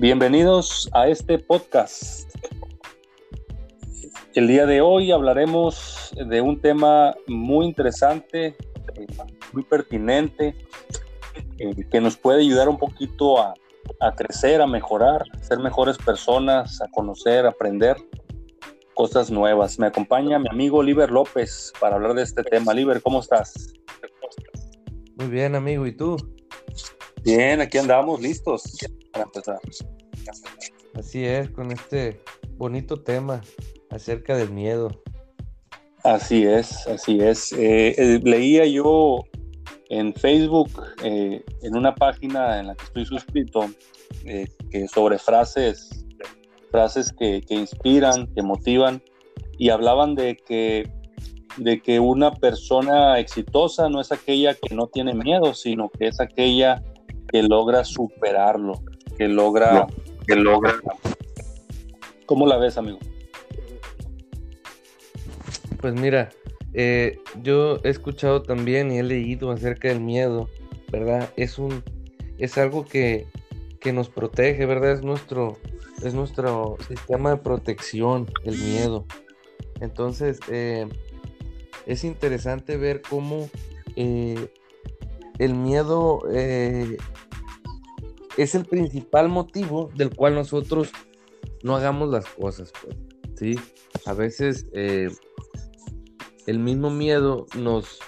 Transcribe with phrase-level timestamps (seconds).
[0.00, 2.34] Bienvenidos a este podcast.
[4.34, 8.56] El día de hoy hablaremos de un tema muy interesante,
[8.94, 9.06] eh,
[9.52, 10.56] muy pertinente,
[11.58, 13.52] eh, que nos puede ayudar un poquito a,
[14.16, 17.98] crecer, a mejorar, a ser mejores personas, a conocer, a aprender
[18.94, 19.78] cosas nuevas.
[19.78, 22.72] Me acompaña mi amigo Oliver López para hablar de este tema.
[22.72, 23.74] Oliver, ¿cómo estás?
[25.16, 25.86] Muy bien, amigo.
[25.86, 26.16] ¿Y tú?
[27.22, 28.78] Bien, aquí andamos listos
[29.12, 29.58] para empezar.
[30.94, 32.20] Así es, con este
[32.56, 33.40] bonito tema
[33.90, 34.90] acerca del miedo.
[36.02, 37.52] Así es, así es.
[37.52, 39.24] Eh, eh, leía yo
[39.90, 40.70] en Facebook,
[41.04, 43.66] eh, en una página en la que estoy suscrito,
[44.24, 46.06] que sobre frases,
[46.70, 49.02] frases que, que, inspiran, que motivan,
[49.58, 50.90] y hablaban de que,
[51.56, 56.20] de que una persona exitosa no es aquella que no tiene miedo, sino que es
[56.20, 56.82] aquella
[57.28, 58.74] que logra superarlo,
[59.20, 59.86] que logra,
[60.26, 60.80] que logra.
[62.24, 62.98] ¿Cómo la ves, amigo?
[65.78, 66.30] Pues mira,
[66.72, 70.48] eh, yo he escuchado también y he leído acerca del miedo,
[70.90, 71.28] ¿verdad?
[71.36, 71.84] Es un,
[72.38, 73.26] es algo que,
[73.78, 74.92] que nos protege, ¿verdad?
[74.92, 75.58] Es nuestro,
[76.02, 79.04] es nuestro sistema de protección, el miedo.
[79.82, 80.88] Entonces, eh,
[81.84, 83.50] es interesante ver cómo
[83.96, 84.48] eh,
[85.38, 86.22] el miedo
[88.36, 90.90] es el principal motivo del cual nosotros
[91.62, 92.96] no hagamos las cosas, pues,
[93.34, 93.58] ¿sí?
[94.06, 95.08] A veces eh,
[96.46, 97.98] el mismo miedo nos,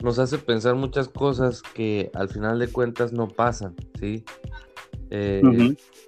[0.00, 4.24] nos hace pensar muchas cosas que al final de cuentas no pasan, ¿sí?
[5.10, 5.42] Eh,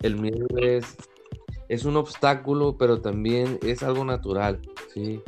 [0.03, 0.97] el miedo es,
[1.69, 4.61] es un obstáculo, pero también es algo natural,
[4.93, 5.21] ¿sí?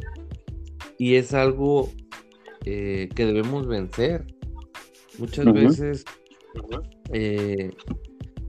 [0.97, 1.91] Y es algo
[2.65, 4.27] eh, que debemos vencer.
[5.19, 6.05] Muchas veces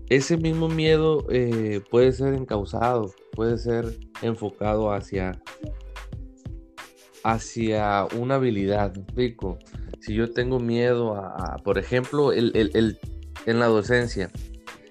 [0.09, 5.41] ese mismo miedo eh, puede ser encausado, puede ser enfocado hacia,
[7.24, 8.96] hacia una habilidad.
[8.97, 9.57] explico?
[10.00, 13.00] Si yo tengo miedo a, por ejemplo, el,
[13.46, 14.30] en la docencia,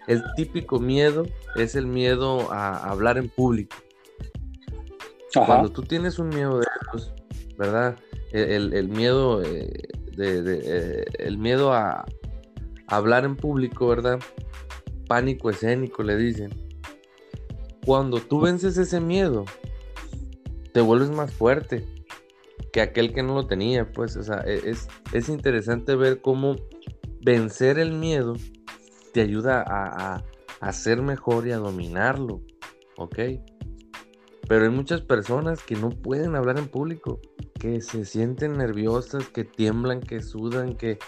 [0.08, 3.76] el típico miedo es el miedo a hablar en público.
[5.46, 7.12] Cuando tú tienes un miedo de esos,
[7.56, 7.96] ¿verdad?
[8.32, 12.04] El, miedo eh, de, eh, el miedo a
[12.88, 14.20] hablar en público, ¿verdad?
[15.06, 16.50] Pánico escénico, le dicen.
[17.84, 19.44] Cuando tú vences ese miedo,
[20.72, 21.84] te vuelves más fuerte
[22.72, 26.56] que aquel que no lo tenía, pues, o sea, e-, es, es interesante ver cómo
[27.20, 28.34] vencer el miedo
[29.12, 30.24] te ayuda a,
[30.60, 32.42] a, ser mejor y a dominarlo,
[32.96, 33.16] ¿ok?
[34.48, 37.20] Pero hay muchas personas que no pueden hablar en público,
[37.60, 40.98] que se sienten nerviosas, que tiemblan, que sudan, que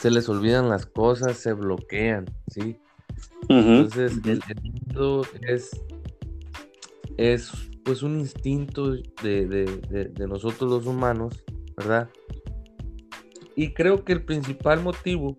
[0.00, 2.80] se les olvidan las cosas, se bloquean, ¿sí?
[3.48, 5.70] Entonces, el, miedo es,
[7.16, 7.52] es
[7.84, 8.92] pues un instinto
[9.22, 11.42] de, nosotros los humanos,
[11.76, 12.10] ¿verdad?
[13.56, 15.38] Y creo que el principal motivo,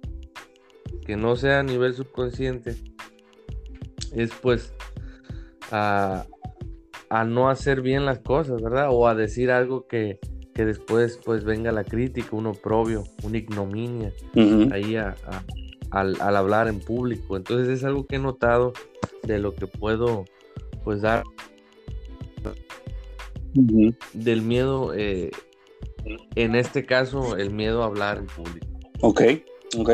[1.06, 2.76] que no sea a nivel subconsciente,
[4.14, 4.74] es pues
[5.72, 6.26] a,
[7.28, 8.88] no hacer bien las cosas, ¿verdad?
[8.90, 10.20] O a decir algo que,
[10.56, 14.12] después pues venga la crítica, un oprobio, una ignominia,
[14.72, 15.16] ahí a,
[15.92, 17.38] al, hablar en público.
[17.38, 18.74] Entonces es algo que he notado
[19.24, 20.26] de lo que puedo
[20.84, 21.24] pues dar
[24.14, 25.32] del miedo, eh,
[26.36, 28.68] en este caso el miedo a hablar en público.
[29.02, 29.22] Ok,
[29.78, 29.90] ok.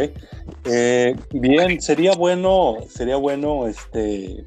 [0.66, 4.44] Eh, bien, sería bueno, sería bueno, este,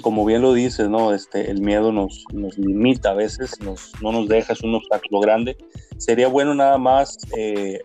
[0.00, 1.12] como bien lo dices, ¿no?
[1.12, 5.20] Este, el miedo nos, nos limita a veces, nos, no nos deja, es un obstáculo
[5.20, 5.56] grande.
[5.98, 7.80] Sería bueno nada más eh,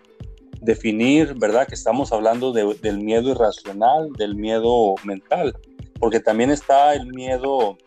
[0.62, 1.68] definir, ¿verdad?
[1.68, 5.56] Que estamos hablando del miedo irracional, del miedo mental,
[6.00, 7.78] porque también está el miedo,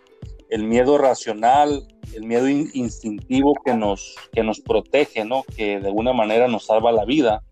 [0.49, 5.45] el miedo racional, el miedo instintivo que nos, que nos protege, ¿no?
[5.57, 7.43] Que de alguna manera nos salva la vida.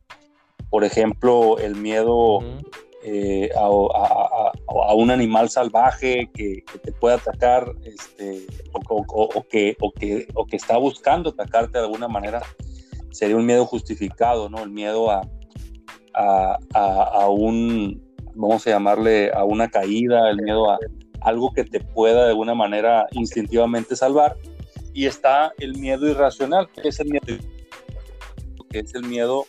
[0.71, 2.41] Por ejemplo, el miedo
[3.05, 3.69] eh, a,
[4.95, 10.77] un animal salvaje que, te puede atacar este, o, que, o, que, o que está
[10.77, 12.43] buscando atacarte de alguna manera
[13.11, 14.63] sería un miedo justificado, ¿no?
[14.63, 15.23] El miedo a,
[16.75, 18.03] a, un,
[18.35, 20.79] vamos a llamarle, a una caída, el miedo a
[21.21, 24.37] algo que te pueda de alguna manera instintivamente salvar.
[24.93, 27.43] Y está el miedo irracional, que es el miedo,
[28.71, 29.47] que es el miedo,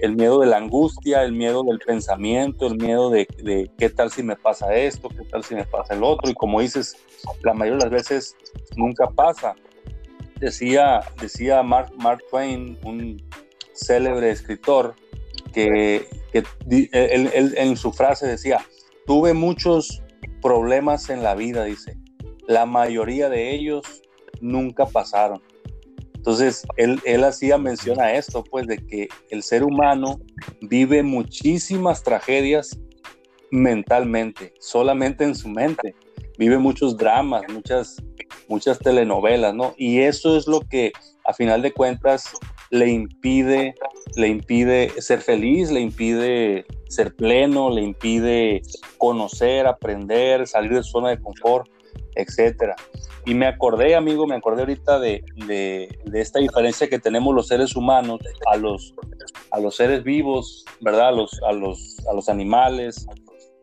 [0.00, 4.10] el miedo de la angustia, el miedo del pensamiento, el miedo de, de qué tal
[4.10, 6.30] si me pasa esto, qué tal si me pasa el otro.
[6.30, 6.96] Y como dices,
[7.42, 8.36] la mayoría de las veces
[8.76, 9.54] nunca pasa
[10.42, 13.22] decía, decía Mark, Mark Twain, un
[13.74, 14.94] célebre escritor,
[15.52, 18.58] que, él, en su frase decía,
[19.06, 20.02] tuve muchos
[20.40, 21.96] problemas en la vida, dice.
[22.48, 24.02] La mayoría de ellos
[24.40, 25.40] nunca pasaron.
[26.14, 30.20] Entonces, él, él hacía mención a esto, pues, de que el ser humano
[30.60, 32.78] vive muchísimas tragedias
[33.50, 35.94] mentalmente, solamente en su mente.
[36.42, 38.02] Vive muchos dramas, muchas,
[38.48, 39.74] muchas telenovelas, ¿no?
[39.76, 40.90] Y eso es lo que,
[41.24, 42.32] a final de cuentas,
[42.70, 43.76] le impide,
[44.16, 48.60] le impide ser feliz, le impide ser pleno, le impide
[48.98, 51.70] conocer, aprender, salir de su zona de confort,
[52.16, 52.74] etcétera.
[53.24, 57.76] Y me acordé, amigo, me acordé ahorita de, de, esta diferencia que tenemos los seres
[57.76, 58.18] humanos
[58.50, 58.94] a los,
[59.52, 61.14] a los seres vivos, ¿verdad?
[61.14, 63.06] Los, a los, a los animales,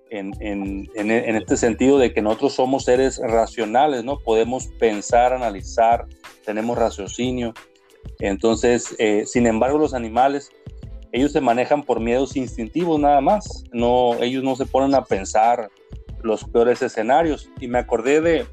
[0.09, 4.19] en, este sentido de que nosotros somos seres racionales, ¿no?
[4.19, 6.05] Podemos pensar, analizar,
[6.45, 7.53] tenemos raciocinio.
[8.19, 10.51] Entonces, eh, sin embargo, los animales,
[11.11, 13.63] ellos se manejan por miedos instintivos nada más.
[13.71, 15.69] No, ellos no se ponen a pensar
[16.21, 17.49] los peores escenarios.
[17.59, 18.45] Y me acordé de,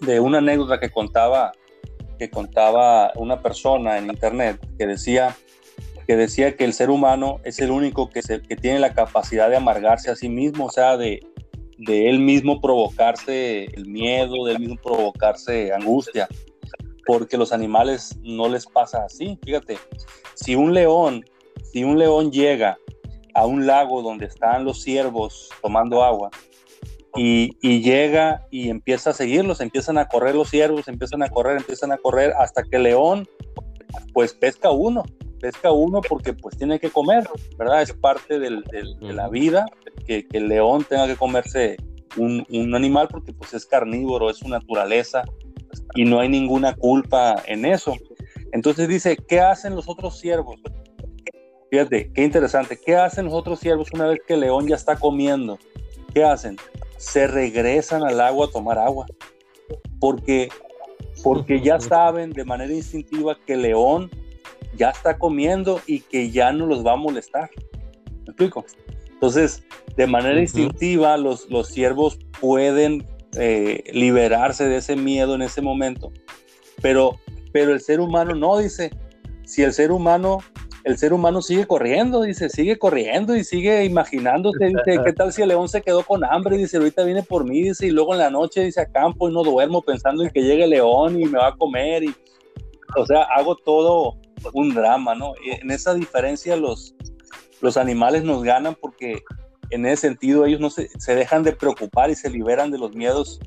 [0.00, 1.52] de una anécdota que contaba,
[2.18, 5.36] que contaba una persona en internet que decía
[6.06, 9.48] que decía que el ser humano es el único que, se, que tiene la capacidad
[9.48, 11.20] de amargarse a sí mismo, o sea, de,
[11.78, 16.28] de él mismo provocarse el miedo, de él mismo provocarse angustia
[17.06, 19.38] porque los animales no les pasa así.
[19.44, 19.78] Fíjate,
[20.34, 21.24] si un león,
[21.62, 22.78] si un león llega
[23.34, 26.30] a un lago donde están los ciervos tomando agua
[27.16, 27.50] y,
[27.80, 31.98] llega y empieza a seguirlos, empiezan a correr los ciervos, empiezan a correr, empiezan a
[31.98, 33.28] correr hasta que el león
[34.12, 35.04] pues pesca uno,
[35.44, 37.82] pesca uno porque pues tiene que comer, ¿verdad?
[37.82, 38.62] Es parte de
[39.00, 39.66] la vida
[40.06, 41.76] que, el león tenga que comerse
[42.16, 45.22] un, un animal porque pues es carnívoro, es su naturaleza,
[45.94, 47.94] y no hay ninguna culpa en eso.
[48.52, 50.62] Entonces dice, ¿qué hacen los otros siervos?
[51.70, 52.80] Fíjate, qué interesante.
[52.82, 55.58] ¿Qué hacen los otros siervos una vez que el león ya está comiendo?
[56.14, 56.56] ¿Qué hacen?
[56.96, 59.04] Se regresan al agua a tomar agua.
[60.00, 60.48] Porque,
[61.22, 64.10] porque ya saben de manera instintiva que el león
[64.76, 67.50] ya está comiendo y que ya no los va a molestar.
[68.06, 68.64] ¿Me explico?
[69.12, 69.64] Entonces,
[69.96, 73.06] de manera instintiva, los, los siervos pueden
[73.36, 76.12] eh, liberarse de ese miedo en ese momento.
[76.82, 77.18] Pero,
[77.52, 78.90] pero el ser humano no, dice,
[79.44, 80.38] si el ser humano,
[80.84, 85.42] el ser humano sigue corriendo, dice, sigue corriendo y sigue imaginándose, dice, ¿qué tal si
[85.42, 86.58] el león se quedó con hambre?
[86.58, 89.32] Dice, ahorita viene por mí, dice, y luego en la noche dice, a campo y
[89.32, 92.14] no duermo pensando en que llegue el león y me va a comer y,
[92.96, 94.18] o sea, hago todo
[94.52, 95.32] un drama, ¿no?
[95.44, 96.94] En esa diferencia los,
[97.60, 99.22] los animales nos ganan porque
[99.70, 102.94] en ese sentido ellos no se, se dejan de preocupar y se liberan de los
[102.94, 103.40] miedos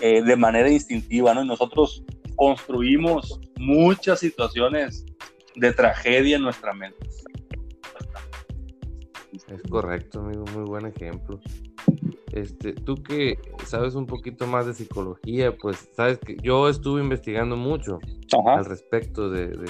[0.00, 1.42] eh, de manera instintiva, ¿no?
[1.42, 2.04] Y nosotros
[2.36, 5.04] construimos muchas situaciones
[5.56, 6.98] de tragedia en nuestra mente.
[9.32, 11.40] Es correcto, amigo, muy buen ejemplo.
[12.32, 17.56] Este, tú que sabes un poquito más de psicología, pues sabes que yo estuve investigando
[17.56, 17.98] mucho
[18.46, 19.66] al respecto de, de,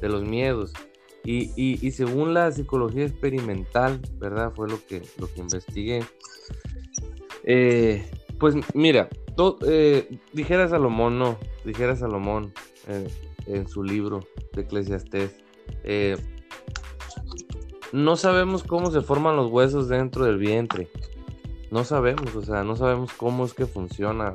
[0.00, 0.72] de los miedos.
[1.26, 4.52] Y, según la psicología experimental, ¿verdad?
[4.54, 6.04] Fue lo que, lo que investigué.
[7.44, 8.04] Eh,
[8.38, 9.08] pues mira,
[9.66, 12.52] eh, dijera Salomón, no, dijera Salomón
[12.88, 13.08] eh,
[13.46, 14.20] en su libro
[14.52, 15.36] de Eclesiastés,
[17.94, 20.88] no sabemos cómo se forman los huesos dentro del vientre.
[21.70, 24.34] No sabemos, o sea, no sabemos cómo es que funciona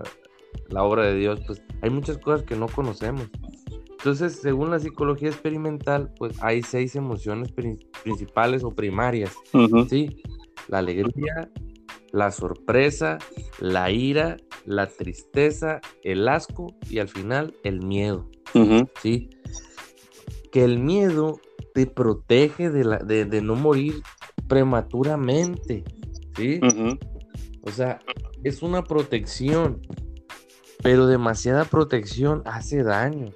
[0.70, 1.42] la obra de Dios.
[1.46, 3.28] Pues hay muchas cosas que no conocemos.
[4.00, 9.34] Entonces, según la psicología experimental, pues hay seis emociones principales o primarias,
[9.90, 10.22] ¿sí?
[10.70, 11.52] La alegría,
[12.14, 13.18] la sorpresa,
[13.60, 18.30] la ira, la tristeza, el asco y al final el miedo,
[19.02, 19.32] ¿sí?
[20.50, 21.42] Que el miedo
[21.74, 23.96] te protege de, la, de, no morir
[24.48, 25.84] prematuramente,
[26.38, 26.62] ¿sí?
[27.64, 28.00] O sea,
[28.46, 29.82] es una protección,
[30.82, 33.34] pero demasiada protección hace daño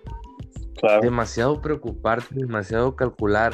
[1.01, 3.53] demasiado preocuparte, demasiado calcular.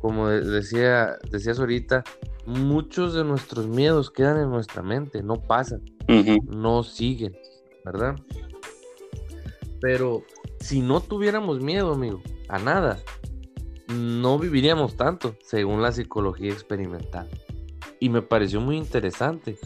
[0.00, 2.04] Como decía, decías ahorita,
[2.46, 5.82] muchos de nuestros miedos quedan en nuestra mente, no pasan,
[6.46, 7.36] no siguen,
[7.84, 8.16] ¿verdad?
[9.80, 10.24] Pero
[10.60, 12.98] si no tuviéramos miedo, amigo, a nada,
[13.88, 17.28] no viviríamos tanto, según la psicología experimental.
[18.00, 19.56] Y me pareció muy interesante,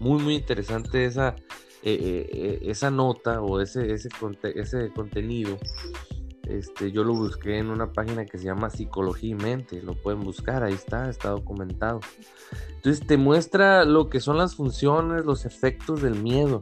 [0.00, 1.36] muy, muy interesante esa,
[1.82, 4.08] eh, eh, eh, esa nota o ese, ese,
[4.54, 5.58] ese contenido
[6.48, 10.20] este, yo lo busqué en una página que se llama Psicología y Mente, lo pueden
[10.20, 12.00] buscar, ahí está, está documentado.
[12.76, 16.60] Entonces te muestra lo que son las funciones, los efectos del miedo.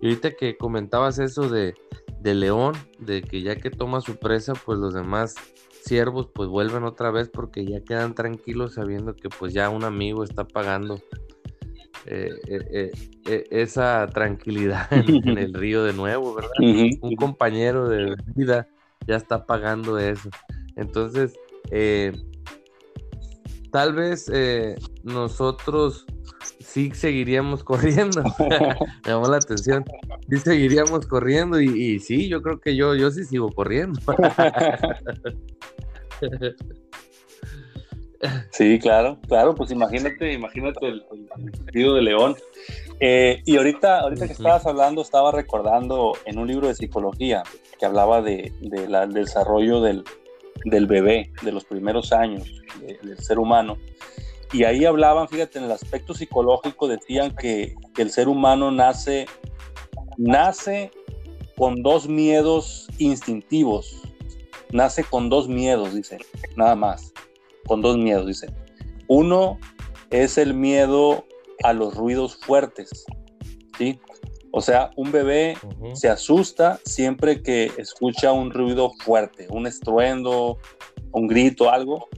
[0.00, 1.74] Y ahorita que comentabas eso de,
[2.20, 5.34] de León, de que ya que toma su presa, pues los demás
[5.82, 10.24] siervos pues vuelven otra vez porque ya quedan tranquilos sabiendo que pues ya un amigo
[10.24, 11.00] está pagando
[12.06, 12.90] eh, eh,
[13.26, 16.50] eh, esa tranquilidad en, el río de nuevo, ¿verdad?
[16.58, 18.68] Un compañero de vida
[19.06, 20.30] ya está pagando eso.
[20.76, 21.34] Entonces,
[23.70, 24.30] tal vez
[25.02, 26.06] nosotros
[26.70, 28.22] sí seguiríamos corriendo.
[28.38, 29.84] Me llamó la atención.
[30.30, 34.00] Sí seguiríamos corriendo y, y, sí, yo creo que yo, yo sí sigo corriendo.
[38.52, 41.02] Sí, claro, claro, pues imagínate, imagínate el,
[41.72, 42.36] el de León.
[43.00, 47.42] Eh, y ahorita, ahorita que estabas hablando, estaba recordando en un libro de psicología
[47.78, 50.04] que hablaba de, del desarrollo del,
[50.86, 53.78] bebé, de los primeros años del ser humano.
[54.52, 59.26] Y ahí hablaban, fíjate, en el aspecto psicológico decían que, que el ser humano nace,
[60.18, 60.90] nace
[61.56, 64.02] con dos miedos instintivos.
[64.72, 66.20] Nace con dos miedos, dicen,
[66.54, 67.12] nada más
[67.66, 68.48] con dos miedos, dice.
[69.08, 69.58] Uno
[70.10, 71.24] es el miedo
[71.62, 73.04] a los ruidos fuertes,
[73.78, 73.98] ¿sí?
[74.52, 75.56] O sea, un bebé
[75.94, 80.58] se asusta siempre que escucha un ruido fuerte, un estruendo,
[81.12, 82.08] un grito, algo.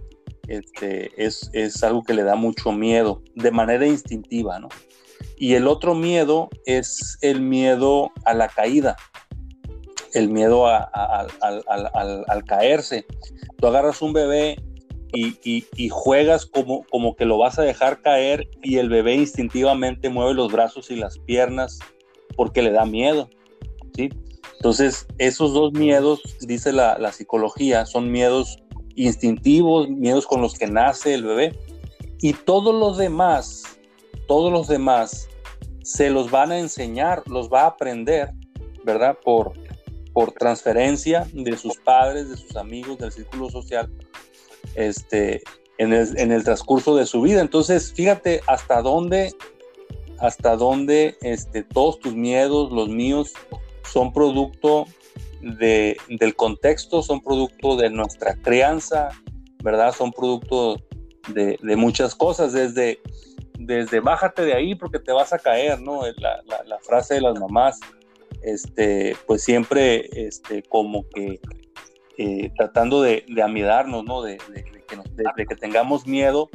[0.49, 4.69] Este, es, es algo que le da mucho miedo, de manera instintiva, ¿no?
[5.37, 8.97] Y el otro miedo es el miedo a la caída,
[10.15, 13.07] el miedo al caerse.
[13.59, 14.57] Tú agarras un bebé
[15.13, 20.35] y, juegas como, como que lo vas a dejar caer y el bebé instintivamente mueve
[20.35, 21.79] los brazos y las piernas
[22.37, 23.29] porque le da miedo,
[23.95, 24.09] ¿sí?
[24.57, 28.63] Entonces, esos dos miedos, dice la, la psicología, son miedos
[28.95, 31.59] instintivos, miedos con los que nace el bebé.
[32.21, 33.65] Y todos los demás,
[34.29, 35.29] todos los demás,
[35.83, 38.31] se los van a enseñar, los va a aprender,
[38.85, 39.19] ¿verdad?
[39.25, 39.53] Por,
[40.13, 43.91] por transferencia de sus padres, de sus amigos, del círculo social,
[44.75, 45.43] este,
[45.79, 47.41] en, el, transcurso de su vida.
[47.41, 49.35] Entonces, fíjate hasta dónde,
[50.19, 53.33] hasta dónde este, todos tus miedos, los míos,
[53.85, 54.87] son producto
[55.41, 59.09] de, del contexto, son producto de nuestra crianza,
[59.63, 59.93] ¿verdad?
[59.93, 60.77] Son producto
[61.29, 63.01] de, muchas cosas, desde,
[63.59, 66.03] desde bájate de ahí porque te vas a caer, ¿no?
[66.17, 67.81] La, la, frase de las mamás,
[68.43, 71.41] este, pues siempre este, como que
[72.19, 74.23] eh, tratando de, de amidarnos, ¿no?
[74.23, 74.39] De,
[75.49, 76.51] que tengamos miedo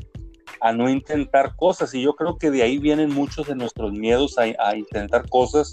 [0.62, 1.94] a no intentar cosas.
[1.94, 5.72] Y yo creo que de ahí vienen muchos de nuestros miedos a, intentar cosas,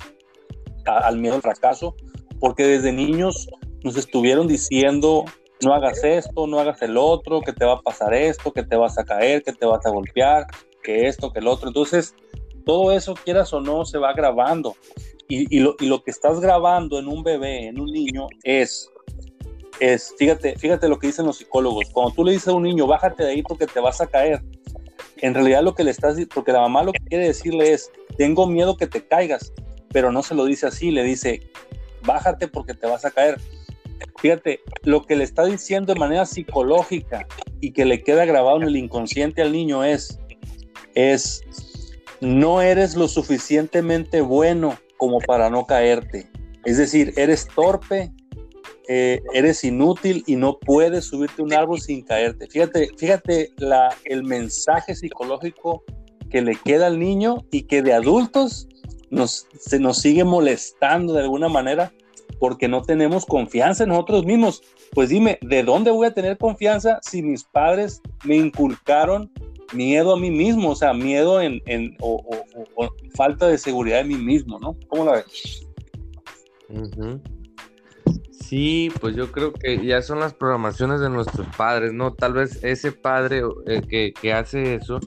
[0.87, 1.95] al miedo al fracaso,
[2.41, 3.49] porque desde niños
[3.83, 5.25] nos estuvieron diciendo,
[5.63, 8.77] no hagas esto, no hagas el otro, que te va a pasar esto, que te
[8.77, 10.47] vas a caer, que te vas a golpear,
[10.83, 11.69] que esto, que el otro.
[11.69, 12.15] Entonces,
[12.65, 14.77] todo eso, quieras o no, se va grabando.
[15.27, 18.91] Y lo que estás grabando en un bebé, en un niño, es
[19.81, 22.87] es, fíjate, fíjate lo que dicen los psicólogos, cuando tú le dices a un niño,
[22.87, 24.43] bájate de ahí porque te vas a caer,
[25.19, 28.47] en realidad lo que le estás, porque la mamá lo que quiere decirle es, tengo
[28.47, 29.53] miedo que te caigas,
[29.91, 31.41] pero no se lo dice así, le dice,
[32.05, 33.41] bájate porque te vas a caer.
[34.19, 37.27] Fíjate, lo que le está diciendo de manera psicológica
[37.61, 40.19] y que le queda grabado en el inconsciente al niño es,
[40.95, 41.43] es,
[42.21, 46.29] no eres lo suficientemente bueno como para no caerte.
[46.65, 48.13] Es decir, eres torpe
[48.89, 52.47] eh, eres inútil y no puedes subirte un árbol sin caerte.
[52.49, 55.85] Fíjate, fíjate la, el mensaje psicológico
[56.31, 58.69] que le queda al niño y que de adultos
[59.11, 61.93] nos, se nos sigue molestando de alguna manera
[62.39, 64.63] porque no tenemos confianza en nosotros mismos.
[64.93, 69.31] Pues dime, ¿de dónde voy a tener confianza si mis padres me inculcaron
[69.73, 70.71] miedo a mí mismo?
[70.71, 72.23] O sea, miedo en, en o,
[73.15, 74.77] falta de seguridad en mí mismo, ¿no?
[74.89, 75.67] ¿Cómo la ves?
[78.49, 82.13] Sí, pues yo creo que ya son las programaciones de nuestros padres, ¿no?
[82.13, 85.01] Tal vez ese padre eh, que, hace eso,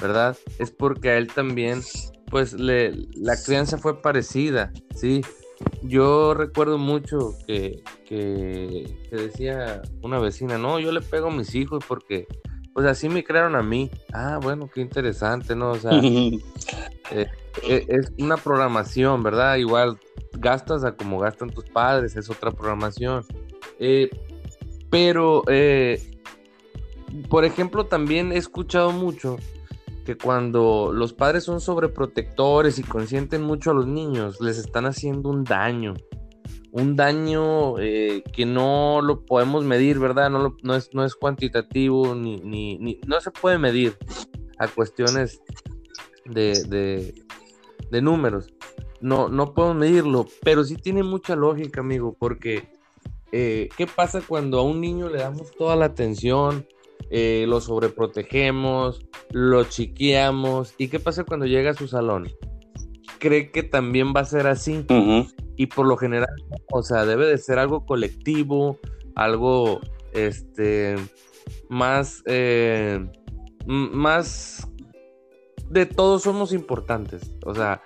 [0.00, 0.36] ¿verdad?
[0.60, 1.82] Es porque a él también,
[2.30, 5.22] pues le, la crianza fue parecida, ¿sí?
[5.82, 11.84] Yo recuerdo mucho que, que, decía una vecina, no, yo le pego a mis hijos
[11.88, 12.28] porque,
[12.74, 13.90] pues así me crearon a mí.
[14.12, 15.72] Ah, bueno, qué interesante, ¿no?
[15.72, 16.38] O sea, eh,
[17.10, 19.56] eh, es una programación, ¿verdad?
[19.56, 19.98] Igual
[20.38, 23.24] gastas a como gastan tus padres, es otra programación.
[23.78, 24.10] Eh,
[24.90, 26.00] pero, eh,
[27.28, 29.36] por ejemplo, también he escuchado mucho
[30.04, 35.30] que cuando los padres son sobreprotectores y consienten mucho a los niños, les están haciendo
[35.30, 35.94] un daño.
[36.70, 40.28] Un daño eh, que no lo podemos medir, ¿verdad?
[40.28, 43.96] No, no, es, no es cuantitativo ni, ni, no se puede medir
[44.58, 45.40] a cuestiones
[46.24, 47.14] de, de,
[47.94, 48.52] de números
[49.04, 52.68] no, no puedo medirlo, pero sí tiene mucha lógica, amigo, porque
[53.32, 56.66] eh, ¿qué pasa cuando a un niño le damos toda la atención,
[57.10, 60.74] eh, lo sobreprotegemos, lo chiqueamos.
[60.78, 62.30] ¿Y qué pasa cuando llega a su salón?
[63.18, 64.86] Cree que también va a ser así.
[65.56, 66.34] Y por lo general,
[66.72, 68.78] o sea, debe de ser algo colectivo,
[69.16, 69.80] algo,
[70.14, 70.96] este,
[71.68, 73.06] más, eh,
[73.66, 74.66] más
[75.70, 77.32] de todos somos importantes.
[77.44, 77.82] O sea,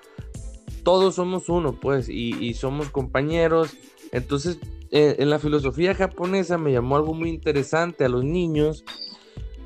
[0.83, 3.77] todos somos uno, pues, y, somos compañeros.
[4.13, 4.59] Entonces,
[4.91, 8.85] eh, en la filosofía japonesa me llamó algo muy interesante a los niños.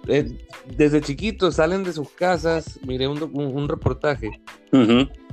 [0.09, 0.37] Eh,
[0.77, 4.31] desde chiquitos salen de sus casas, miré un, reportaje,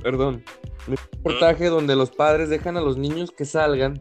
[0.02, 0.44] perdón,
[0.86, 4.00] un reportaje donde los padres dejan a los niños que salgan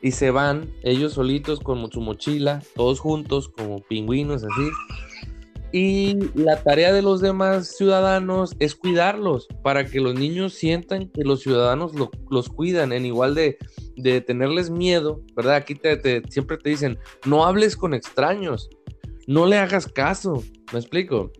[0.00, 4.70] y se van ellos solitos con su mochila, todos juntos como pingüinos así,
[5.72, 11.24] y la tarea de los demás ciudadanos es cuidarlos para que los niños sientan que
[11.24, 11.92] los ciudadanos
[12.30, 13.56] los cuidan en igual de,
[14.20, 15.54] tenerles miedo, ¿verdad?
[15.56, 18.68] Aquí te, siempre te dicen, no hables con extraños,
[19.26, 21.32] no le hagas caso, ¿me explico?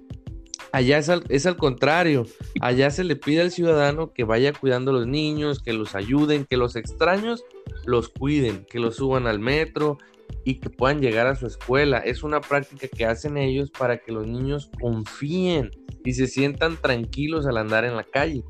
[0.72, 2.24] Allá es es al contrario,
[2.62, 6.46] allá se le pide al ciudadano que vaya cuidando a los niños, que los ayuden,
[6.48, 7.44] que los extraños
[7.84, 9.98] los cuiden, que los suban al metro,
[10.44, 11.98] y que puedan llegar a su escuela.
[11.98, 15.70] Es una práctica que hacen ellos para que los niños confíen
[16.04, 18.42] y se sientan tranquilos al andar en la calle.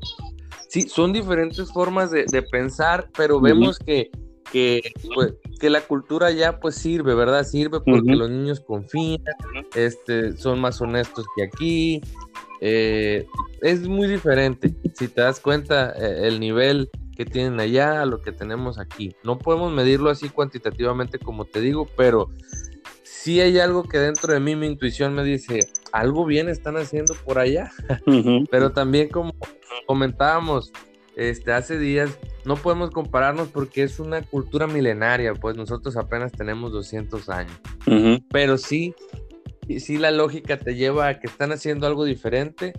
[0.67, 4.09] Sí, son diferentes formas de, pensar, pero vemos que,
[4.51, 4.81] que,
[5.13, 7.43] pues, que, la cultura ya pues sirve, ¿verdad?
[7.43, 9.21] Sirve porque los niños confían,
[9.75, 12.01] este, son más honestos que aquí.
[12.59, 13.27] Eh,
[13.61, 14.73] es muy diferente.
[14.95, 19.15] Si te das cuenta, eh, el nivel que tienen allá a lo que tenemos aquí.
[19.23, 22.29] No podemos medirlo así cuantitativamente como te digo, pero
[23.03, 25.59] sí hay algo que dentro de mí mi intuición me dice,
[25.91, 27.71] algo bien están haciendo por allá.
[28.51, 29.33] pero también como
[29.85, 30.71] comentábamos
[31.15, 36.71] este, hace días, no podemos compararnos porque es una cultura milenaria, pues nosotros apenas tenemos
[36.71, 37.59] 200 años.
[38.29, 38.95] Pero sí,
[39.77, 42.73] sí la lógica te lleva a que están haciendo algo diferente,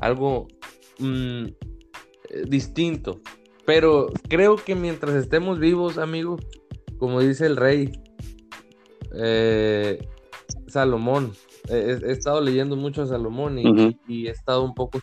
[0.00, 0.48] algo
[0.98, 3.20] mm, eh, distinto.
[3.66, 6.38] Pero creo que mientras estemos vivos, amigo,
[6.98, 7.92] como dice el rey
[9.14, 10.06] eh,
[10.68, 11.32] Salomón,
[11.68, 15.00] he, estado leyendo mucho a Salomón y, he estado un poco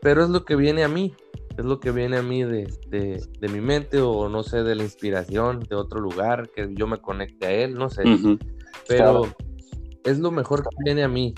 [0.00, 1.14] pero es lo que viene a mí,
[1.56, 2.68] es lo que viene a mí de,
[3.40, 7.46] mi mente o no sé, de la inspiración de otro lugar, que yo me conecte
[7.46, 8.04] a él, no sé,
[8.86, 9.26] pero
[10.04, 11.34] es lo mejor que viene a mí.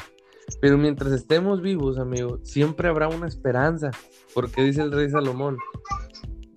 [0.61, 3.93] Pero mientras estemos vivos, amigo, siempre habrá una esperanza.
[4.35, 5.59] Porque dice el rey Salomón,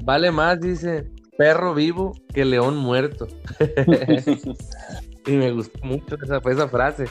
[0.04, 3.28] vale más, dice, perro vivo que león muerto.
[5.26, 7.06] y me gustó mucho esa, esa frase.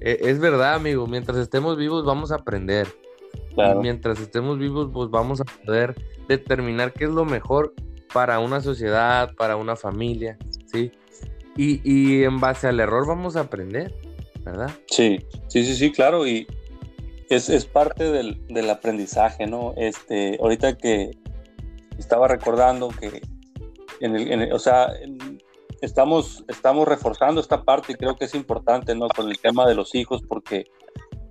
[0.00, 2.86] E, es verdad, amigo, mientras estemos vivos vamos a aprender.
[3.80, 5.94] mientras estemos vivos, pues vamos a poder
[6.28, 7.74] determinar qué es lo mejor
[8.12, 10.92] para una sociedad, para una familia, ¿sí?
[11.56, 13.92] Y, y en base al error vamos a aprender.
[14.44, 14.70] ¿verdad?
[14.86, 15.18] Sí,
[15.48, 16.46] sí, sí, sí, claro, y
[17.28, 19.74] es, parte del, aprendizaje, ¿no?
[19.76, 21.10] Este, ahorita que
[21.98, 23.22] estaba recordando que
[24.00, 24.88] en el, o sea,
[25.80, 29.08] estamos, estamos reforzando esta parte y creo que es importante, ¿no?
[29.08, 30.66] Con el tema de los hijos, porque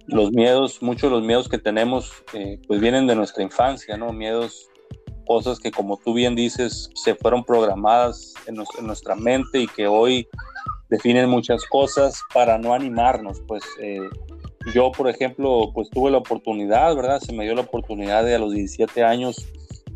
[0.05, 4.13] los miedos, muchos de los miedos que tenemos, eh, pues vienen de nuestra infancia, ¿no?
[4.13, 4.69] Miedos,
[5.25, 8.55] cosas que como tú bien dices, se fueron programadas en
[8.86, 10.27] nuestra mente y que hoy
[10.89, 13.41] definen muchas cosas para no animarnos.
[13.47, 13.99] Pues eh,
[14.73, 17.19] yo, por ejemplo, pues tuve la oportunidad, ¿verdad?
[17.19, 19.47] Se me dio la oportunidad de a los 17 años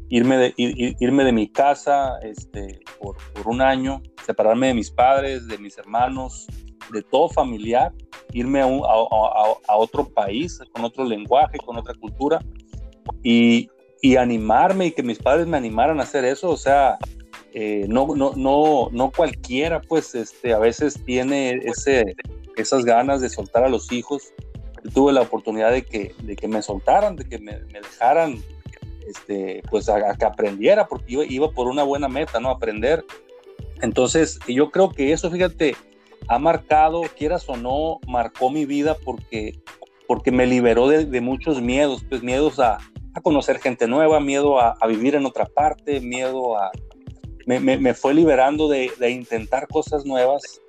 [0.09, 5.57] irme de, irme de mi casa este, por, un año, separarme de mis padres, de
[5.57, 6.47] mis hermanos,
[6.91, 7.93] de todo familiar,
[8.33, 12.43] irme a, a, otro país, con otro lenguaje, con otra cultura,
[13.23, 13.69] y,
[14.01, 16.97] y animarme y que mis padres me animaran a hacer eso, o sea,
[17.53, 22.15] eh, no, no, no, no cualquiera, pues, este, a veces tiene ese,
[22.55, 24.33] esas ganas de soltar a los hijos.
[24.93, 28.37] Tuve la oportunidad de que, de que me soltaran, de que me, dejaran,
[29.07, 32.49] este, pues, a, que aprendiera, porque iba, iba, por una buena meta, ¿no?
[32.49, 33.05] Aprender.
[33.81, 35.75] Entonces, yo creo que eso, fíjate,
[36.27, 39.59] ha marcado, quieras o no, marcó mi vida porque,
[40.07, 42.77] porque me liberó de, muchos miedos, pues, miedos a,
[43.13, 46.71] a conocer gente nueva, miedo a, a, vivir en otra parte, miedo a,
[47.45, 50.61] me, fue liberando de, intentar cosas nuevas,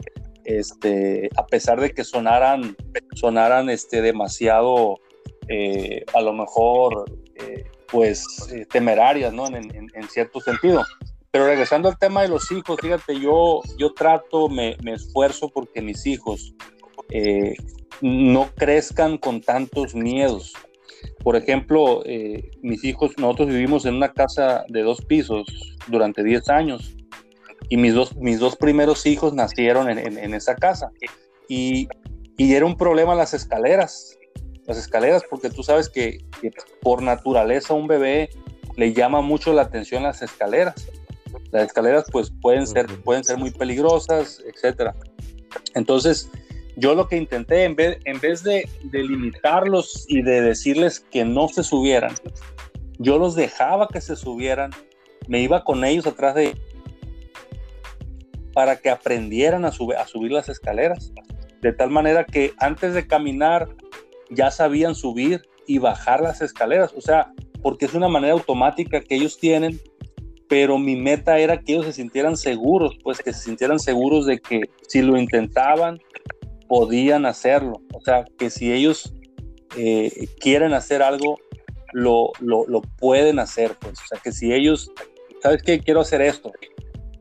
[0.44, 2.76] este, a pesar de que sonaran,
[3.14, 4.98] sonaran este, demasiado,
[5.48, 7.05] eh, a lo mejor,
[7.37, 9.46] eh, pues, eh, temerarias, ¿no?
[9.46, 10.85] En, cierto sentido.
[11.31, 16.05] Pero regresando al tema de los hijos, fíjate, yo, yo trato, me, esfuerzo porque mis
[16.07, 16.55] hijos
[18.02, 20.52] no crezcan con tantos miedos.
[21.22, 22.02] Por ejemplo,
[22.61, 25.46] mis hijos, nosotros vivimos en una casa de dos pisos
[25.88, 26.96] durante 10 años
[27.68, 30.90] y mis dos, mis dos primeros hijos nacieron en, esa casa.
[31.48, 31.88] y,
[32.37, 34.18] y era un problema las escaleras,
[34.66, 36.18] las escaleras, porque tú sabes que,
[36.81, 38.31] por naturaleza un bebé
[38.77, 40.88] le llama mucho la atención las escaleras.
[41.51, 44.94] Las escaleras pues pueden ser, pueden ser muy peligrosas, etcétera.
[45.75, 46.31] Entonces,
[46.77, 51.25] yo lo que intenté, en vez, en vez de, de, limitarlos y de decirles que
[51.25, 52.14] no se subieran,
[52.98, 54.70] yo los dejaba que se subieran,
[55.29, 56.57] me iba con ellos atrás de
[58.52, 61.12] para que aprendieran a, subir las escaleras.
[61.60, 63.68] De tal manera que antes de caminar
[64.30, 66.92] ya sabían subir y bajar las escaleras.
[66.96, 69.80] O sea, porque es una manera automática que ellos tienen,
[70.48, 74.38] pero mi meta era que ellos se sintieran seguros, pues que se sintieran seguros de
[74.38, 76.00] que si lo intentaban,
[76.68, 77.80] podían hacerlo.
[77.94, 79.14] O sea, que si ellos
[79.76, 81.38] eh, quieren hacer algo,
[81.92, 83.76] lo, lo, lo, pueden hacer.
[83.80, 83.98] Pues.
[84.00, 84.90] O sea, que si ellos,
[85.42, 85.80] ¿sabes qué?
[85.80, 86.50] Quiero hacer esto.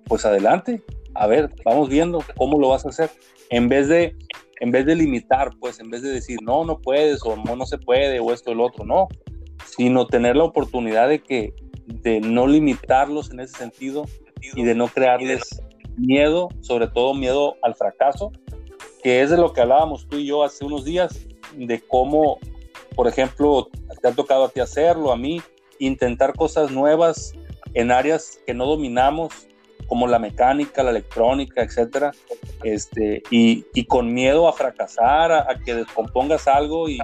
[0.06, 0.82] Pues adelante.
[1.22, 3.12] A ver, vamos viendo cómo lo vas a hacer.
[3.52, 4.16] En vez de,
[4.60, 7.68] en vez de limitar, pues en vez de decir, no, no puedes o no, no
[7.68, 9.08] se puede o esto lo otro, no,
[9.64, 11.54] sino tener la oportunidad de que,
[11.86, 14.06] de no limitarlos en ese sentido
[14.56, 15.62] y de no crearles
[15.96, 18.32] miedo, sobre todo miedo al fracaso,
[19.04, 22.40] que es de lo que hablábamos tú y yo hace unos días, de cómo,
[22.96, 23.70] por ejemplo,
[24.02, 25.40] te ha tocado a ti hacerlo, a mí,
[25.78, 27.34] intentar cosas nuevas
[27.76, 29.48] en áreas que no dominamos
[29.92, 32.14] como la mecánica, la electrónica, etcétera,
[32.64, 36.98] este, y, y con miedo a fracasar, a, que descompongas algo y,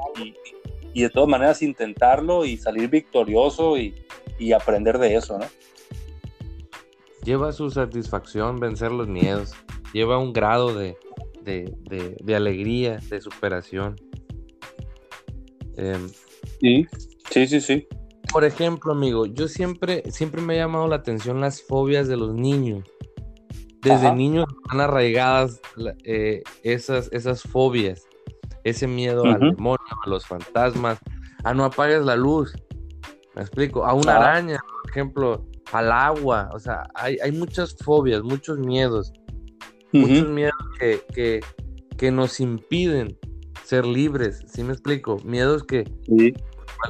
[0.94, 3.94] y, de todas maneras intentarlo y salir victorioso y,
[4.40, 5.48] y aprender de eso, ¿no?
[7.26, 9.54] Lleva su satisfacción vencer los miedos,
[9.92, 10.96] lleva un grado de,
[11.42, 13.98] de, de, alegría, de superación.
[15.76, 16.08] Em,
[16.62, 16.88] sí,
[17.32, 17.88] sí, sí, sí
[18.32, 22.34] por ejemplo, amigo, yo siempre, siempre me ha llamado la atención las fobias de los
[22.34, 22.84] niños.
[23.82, 25.62] Desde niños están arraigadas
[26.04, 28.06] eh, esas, esas fobias,
[28.64, 31.00] ese miedo al demonio, a los fantasmas,
[31.44, 32.54] a no apagues la luz.
[33.36, 36.50] Me explico, a una araña, por ejemplo, al agua.
[36.54, 39.14] O sea, hay, hay muchas fobias, muchos miedos.
[39.94, 41.42] Muchos miedos que,
[41.98, 43.18] que, nos impiden
[43.64, 44.44] ser libres.
[44.48, 45.18] ¿Sí me explico?
[45.24, 45.86] Miedos que,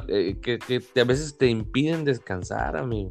[0.08, 3.10] eh, que, a veces te impiden descansar, amigo.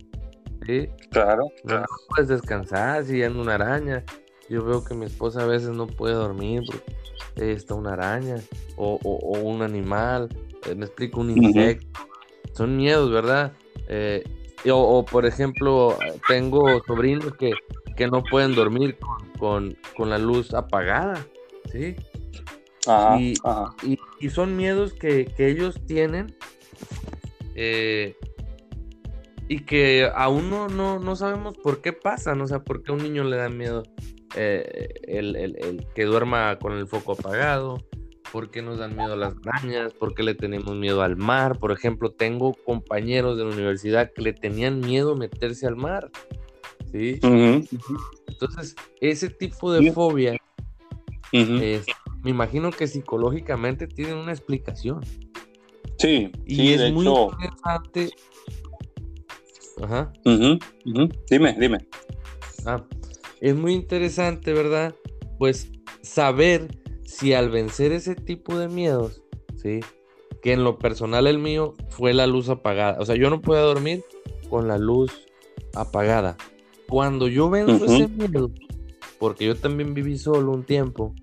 [0.65, 0.89] ¿sí?
[1.11, 4.03] Claro, No puedes descansar si hay una araña.
[4.49, 8.37] Yo veo que mi esposa a veces no puede dormir porque está una araña
[8.77, 8.95] o,
[9.43, 10.29] un animal,
[10.65, 11.99] eh, me explico, un insecto.
[12.53, 13.53] Son miedos, ¿verdad?
[13.89, 14.23] Eh,
[14.71, 17.53] o, por ejemplo, tengo sobrinos que,
[17.95, 18.97] que no pueden dormir
[19.39, 21.25] con, la luz apagada,
[21.71, 21.95] ¿sí?
[23.19, 23.33] y,
[24.19, 26.35] Y, son miedos que, que ellos tienen
[27.59, 28.15] eh,
[29.49, 32.43] y que aún no, no, sabemos por qué pasa, ¿no?
[32.43, 33.83] o sea, por qué a un niño le da miedo
[34.35, 37.83] eh, el, que duerma con el foco apagado,
[38.31, 41.57] por qué nos dan miedo las arañas, por qué le tenemos miedo al mar.
[41.57, 46.11] Por ejemplo, tengo compañeros de la universidad que le tenían miedo meterse al mar.
[46.91, 47.19] ¿sí?
[48.27, 50.37] Entonces, ese tipo de fobia,
[51.31, 55.01] me imagino que psicológicamente tienen una explicación.
[55.97, 58.11] Sí, y es muy interesante.
[59.81, 60.11] Ajá.
[61.29, 61.87] Dime, dime.
[62.65, 62.83] Ah,
[63.41, 64.95] es muy interesante, ¿verdad?
[65.37, 66.67] Pues saber
[67.03, 69.21] si al vencer ese tipo de miedos,
[69.55, 69.79] ¿sí?
[70.41, 72.99] Que en lo personal el mío fue la luz apagada.
[72.99, 74.03] O sea, yo no puedo dormir
[74.49, 75.27] con la luz
[75.75, 76.37] apagada.
[76.87, 78.51] Cuando yo venzo ese miedo,
[79.19, 81.13] porque yo también viví solo un tiempo,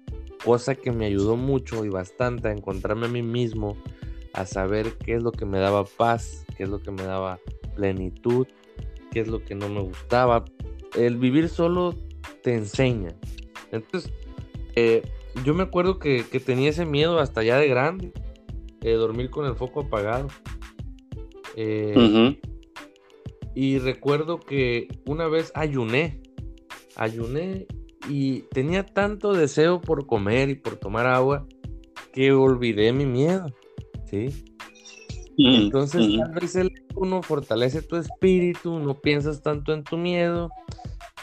[0.44, 3.76] cosa que me ayudó mucho y bastante a encontrarme a mí mismo,
[4.34, 7.38] a saber qué es lo que me daba paz, qué es lo que me daba
[7.76, 8.46] plenitud,
[9.10, 10.44] qué es lo que no me gustaba.
[10.96, 11.94] El vivir solo
[12.42, 13.14] te enseña.
[13.72, 14.12] Entonces,
[14.76, 15.02] eh,
[15.44, 18.12] yo me acuerdo que, tenía ese miedo hasta ya de grande,
[18.80, 20.28] de dormir con el foco apagado.
[21.56, 22.36] Eh,
[23.54, 26.20] y recuerdo que una vez ayuné,
[26.96, 27.66] ayuné
[28.08, 31.46] y tenía tanto deseo por comer y por tomar agua
[32.12, 33.46] que olvidé mi miedo.
[34.14, 34.44] ¿Sí?
[35.36, 40.50] Entonces, tal vez el uno fortalece tu espíritu, no piensas tanto en tu miedo.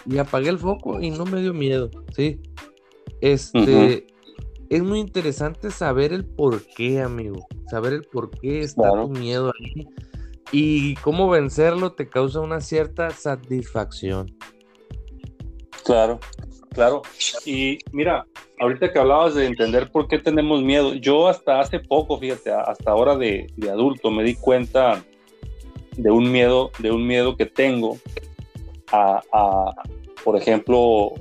[0.06, 2.42] Y apagué el foco y no me dio miedo, ¿sí?
[3.22, 4.08] Este,
[4.70, 7.48] es muy interesante saber el por qué, amigo.
[7.70, 9.88] Saber el por qué está tu miedo ahí.
[10.52, 14.36] Y cómo vencerlo te causa una cierta satisfacción.
[15.86, 16.20] Claro,
[16.74, 17.02] claro.
[17.46, 18.26] Y mira,
[18.60, 22.92] ahorita que hablabas de entender por qué tenemos miedo, yo hasta hace poco, fíjate, hasta
[22.92, 25.04] ahora de, adulto me di cuenta
[25.98, 27.98] de un miedo, de un miedo que tengo
[28.92, 29.74] a,
[30.24, 31.14] por ejemplo,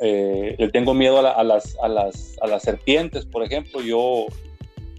[0.00, 3.80] eh, le tengo miedo a, las, a, las, a las serpientes, por ejemplo.
[3.80, 4.26] Yo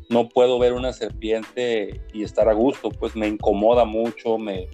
[0.10, 4.68] no puedo ver una serpiente y estar a gusto, pues me incomoda mucho, me,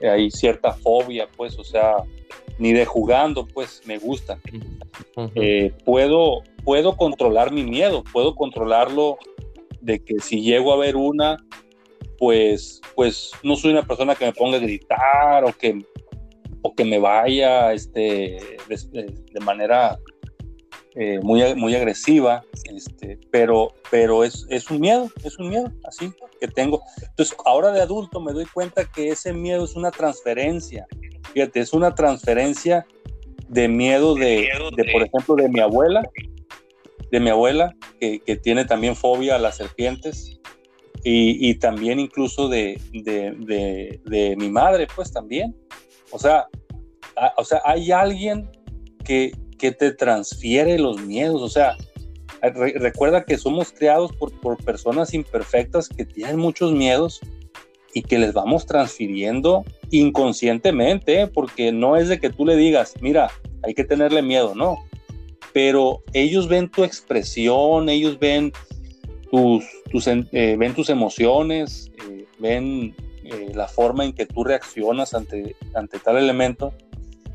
[0.00, 1.96] hay cierta fobia, pues, o sea,
[2.58, 4.38] ni de jugando, pues me gusta.
[5.34, 9.18] Eh, puedo, puedo controlar mi miedo, puedo controlarlo
[9.80, 11.36] de que si llego a ver una,
[12.18, 15.78] pues, pues no soy una persona que me ponga a gritar o que,
[16.62, 19.98] o que me vaya este, de, manera
[20.98, 26.12] eh, muy, muy agresiva, este, pero, pero es, es un miedo, es un miedo así
[26.40, 26.82] que tengo.
[27.00, 30.86] Entonces, ahora de adulto me doy cuenta que ese miedo es una transferencia,
[31.32, 32.86] fíjate, es una transferencia
[33.48, 36.02] de miedo de, de por ejemplo, de mi abuela,
[37.10, 40.38] de mi abuela, que, que tiene también fobia a las serpientes,
[41.04, 45.56] y, y también incluso de, de, de, mi madre, pues también.
[46.10, 46.48] O sea,
[47.36, 48.50] o sea hay alguien
[49.04, 51.76] que, que te transfiere los miedos, o sea,
[52.40, 57.20] recuerda que somos creados por, por, personas imperfectas que tienen muchos miedos
[57.92, 61.26] y que les vamos transfiriendo inconscientemente, ¿eh?
[61.26, 63.30] porque no es de que tú le digas, mira,
[63.62, 64.76] hay que tenerle miedo, no.
[65.52, 68.52] Pero ellos ven tu expresión, ellos ven
[69.30, 72.94] tus, tus eh, ven tus emociones, eh, ven
[73.54, 76.72] la forma en que tú reaccionas ante, ante tal elemento,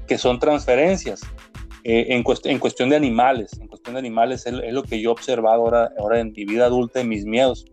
[0.07, 1.21] que son transferencias.
[1.83, 5.11] En, en, cuestión de animales, en cuestión de animales es, es, lo que yo he
[5.11, 7.65] observado ahora, ahora en mi vida adulta, en mis miedos.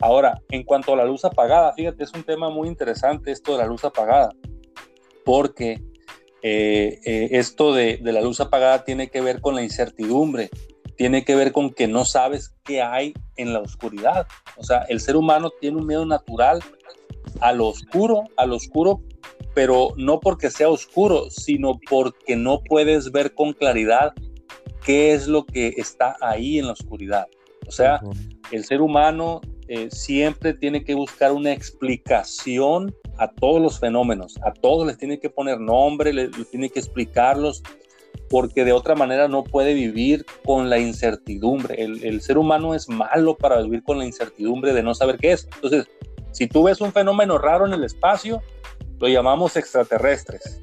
[0.00, 3.58] Ahora, en cuanto a la luz apagada, fíjate, es un tema muy interesante esto de
[3.58, 4.30] la luz apagada,
[5.24, 5.80] porque
[6.42, 10.50] eh, eh, esto de, la luz apagada tiene que ver con la incertidumbre,
[10.96, 14.26] tiene que ver con que no sabes qué hay en la oscuridad.
[14.56, 16.60] O sea, el ser humano tiene un miedo natural
[17.40, 19.00] a lo oscuro, a lo oscuro,
[19.54, 24.12] pero no porque sea oscuro, sino porque no puedes ver con claridad
[24.84, 27.26] qué es lo que está ahí en la oscuridad.
[27.66, 28.00] O sea,
[28.50, 34.52] el ser humano eh, siempre tiene que buscar una explicación a todos los fenómenos, a
[34.52, 37.62] todos les tiene que poner nombre, les, tiene que explicarlos,
[38.28, 41.82] porque de otra manera no puede vivir con la incertidumbre.
[41.82, 45.48] El, ser humano es malo para vivir con la incertidumbre de no saber qué es.
[45.54, 45.86] Entonces,
[46.32, 48.42] si tú ves un fenómeno raro en el espacio,
[48.98, 50.60] lo llamamos extraterrestres.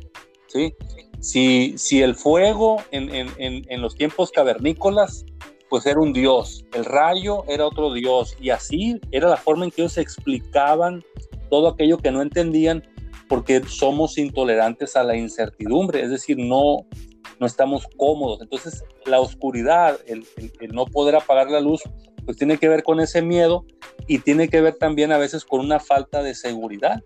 [0.48, 0.74] ¿sí?
[1.20, 5.26] Si, si el fuego en, en los tiempos cavernícolas
[5.72, 9.72] pues era un dios, el rayo era otro dios, y así era la forma en
[9.72, 11.02] que ellos explicaban
[11.50, 12.84] todo aquello que no entendían,
[13.30, 16.86] porque somos intolerantes a la incertidumbre, es decir, no,
[17.40, 18.42] no estamos cómodos.
[18.42, 20.26] Entonces, la oscuridad, el,
[20.74, 21.82] no poder apagar la luz,
[22.26, 23.64] pues tiene que ver con ese miedo
[24.08, 27.02] y tiene que ver también a veces con una falta de seguridad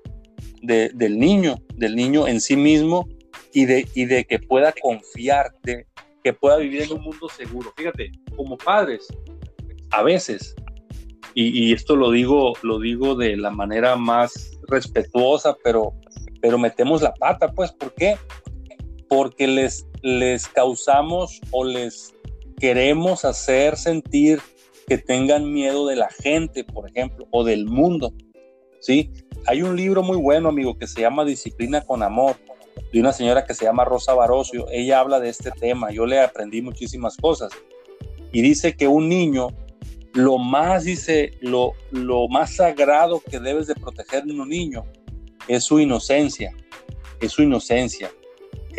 [0.65, 3.07] del niño, del niño en sí mismo
[3.53, 5.85] y de, y de que pueda confiar, de,
[6.23, 7.71] que pueda vivir en un mundo seguro.
[7.77, 9.07] Fíjate, como padres,
[9.91, 10.55] a veces,
[11.33, 15.93] y, esto lo digo, lo digo de la manera más respetuosa, pero,
[16.41, 18.15] pero metemos la pata, pues, ¿por qué?
[19.09, 22.13] Porque les, les causamos o les
[22.57, 24.39] queremos hacer sentir
[24.87, 28.13] que tengan miedo de la gente, por ejemplo, o del mundo,
[28.79, 29.11] ¿sí?
[29.47, 32.35] Hay un libro muy bueno, amigo, que se llama Disciplina con Amor,
[32.91, 34.65] de una señora que se llama Rosa Barocio.
[34.71, 35.91] Ella habla de este tema.
[35.91, 37.51] Yo le aprendí muchísimas cosas.
[38.31, 39.49] Y dice que un niño,
[40.13, 44.83] lo más, dice, lo, lo más sagrado que debes de proteger en un niño
[45.47, 46.51] es su inocencia.
[47.21, 48.09] Es su inocencia.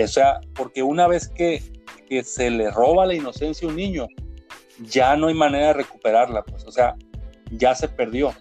[0.03, 1.63] O sea, porque una vez que,
[2.09, 4.09] que se le roba la inocencia a un niño,
[4.81, 6.43] ya no hay manera de recuperarla.
[6.43, 6.97] Pues, o sea,
[7.53, 8.35] ya se perdió.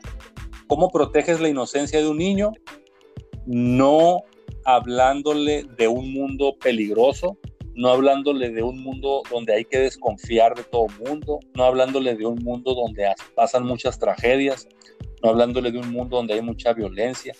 [0.67, 2.51] ¿Cómo proteges la inocencia de un niño?
[3.45, 4.23] No
[4.65, 7.37] hablándole de un mundo peligroso,
[7.75, 12.25] no hablándole de un mundo donde hay que desconfiar de todo mundo, no hablándole de
[12.25, 14.67] un mundo donde pasan muchas tragedias,
[15.21, 17.33] no hablándole de un mundo donde hay mucha violencia,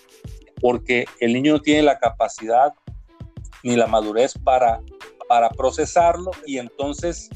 [0.60, 2.72] porque el niño no tiene la capacidad
[3.62, 4.80] ni la madurez para,
[5.28, 7.28] para procesarlo y entonces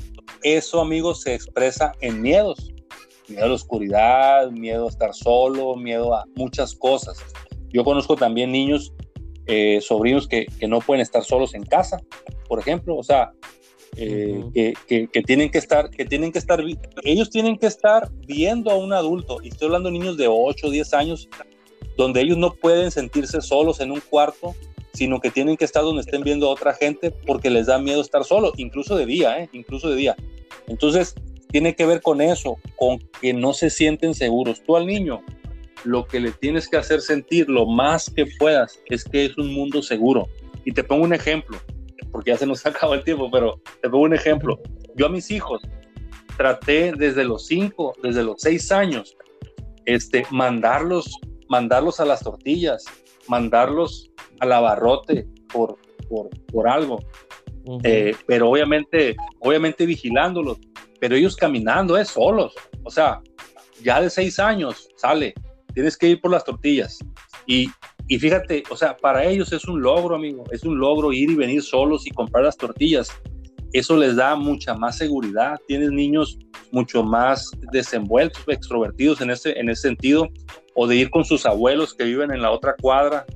[0.43, 2.71] eso, amigos, se expresa en miedos,
[3.31, 7.19] miedo a la oscuridad, miedo a estar solo, miedo a muchas cosas.
[7.71, 8.93] Yo conozco también niños
[9.47, 12.01] eh, sobrinos que, que, no pueden estar solos en casa,
[12.49, 13.33] por ejemplo, o sea,
[13.97, 16.63] eh, que, que, tienen que estar, que tienen que estar,
[17.03, 20.67] ellos tienen que estar viendo a un adulto, y estoy hablando de niños de 8
[20.67, 21.29] o 10 años,
[21.97, 24.55] donde ellos no pueden sentirse solos en un cuarto,
[24.93, 28.01] sino que tienen que estar donde estén viendo a otra gente porque les da miedo
[28.01, 29.49] estar solo, incluso de día, ¿eh?
[29.53, 30.17] incluso de día.
[30.67, 31.15] Entonces,
[31.51, 34.63] tiene que ver con eso, con que no se sienten seguros.
[34.65, 35.23] Tú al niño,
[35.85, 39.53] lo que le tienes que hacer sentir lo más que puedas es que es un
[39.53, 40.29] mundo seguro.
[40.65, 41.59] Y te pongo un ejemplo.
[42.11, 44.61] porque ya se nos acabó el tiempo, pero te pongo un ejemplo.
[44.97, 45.63] Yo a mis hijos
[46.37, 49.17] traté desde los cinco, desde los seis años,
[49.85, 52.85] este, mandarlos, mandarlos a las tortillas,
[53.29, 54.11] mandarlos
[54.41, 56.99] al abarrote por, por, por algo.
[57.85, 60.59] Eh, pero obviamente, obviamente vigilándolos,
[61.01, 62.55] pero ellos caminando, es eh, solos.
[62.85, 63.21] O sea,
[63.83, 65.35] ya de seis años sale,
[65.75, 66.99] tienes que ir por las tortillas.
[67.47, 67.71] Y,
[68.09, 71.35] y fíjate, o sea, para ellos es un logro, amigo, es un logro ir y
[71.35, 73.11] venir solos y comprar las tortillas
[73.73, 75.59] eso les da mucha más seguridad.
[75.67, 76.39] Tienes niños
[76.73, 80.29] mucho más desenvueltos, extrovertidos en ese, en ese sentido,
[80.75, 83.27] o de ir con sus abuelos que viven en la otra cuadra.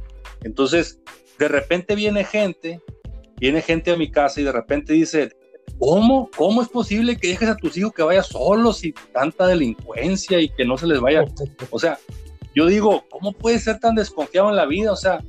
[0.43, 1.01] Entonces,
[1.39, 2.81] de repente viene gente,
[3.39, 5.31] viene gente a mi casa y de repente dice,
[5.79, 6.31] ¿cómo?
[6.37, 10.49] ¿Cómo es posible que dejes a tus hijos que vayan solos y tanta delincuencia y
[10.49, 11.25] que no se les vaya?
[11.71, 11.99] O sea,
[12.55, 14.93] yo digo, ¿cómo puede ser tan desconfiado en la vida?
[14.93, 15.23] O sea,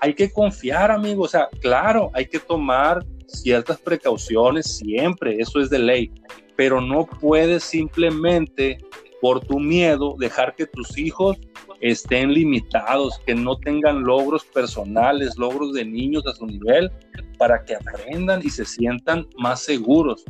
[0.00, 1.24] hay que confiar, amigo.
[1.24, 6.12] O sea, claro, hay que tomar ciertas precauciones siempre, eso es de ley,
[6.56, 8.78] pero no puedes simplemente
[9.20, 11.38] por tu miedo dejar que tus hijos
[11.80, 16.90] estén limitados, que no tengan logros personales, logros de niños a su nivel,
[17.38, 20.24] para que aprendan y se sientan más seguros,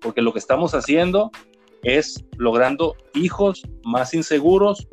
[0.00, 1.30] porque lo que estamos haciendo
[1.82, 4.88] es logrando hijos más inseguros